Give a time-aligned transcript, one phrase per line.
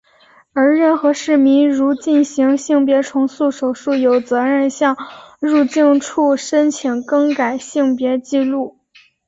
[0.53, 4.97] 而任何市民如进行性别重塑手术有责任向
[5.39, 8.79] 入境处申请更改性别纪录。